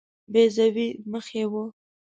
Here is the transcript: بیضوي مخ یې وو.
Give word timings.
بیضوي 0.31 0.87
مخ 1.11 1.25
یې 1.37 1.43
وو. 1.51 1.63